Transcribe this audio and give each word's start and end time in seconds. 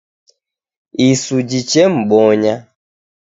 Isu 1.09 1.37
jichemmbonya 1.49 2.55